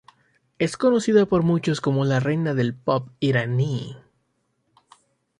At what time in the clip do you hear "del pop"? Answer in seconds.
2.55-3.09